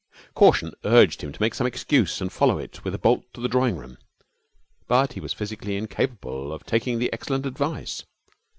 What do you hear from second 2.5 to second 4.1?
it with a bolt to the drawing room,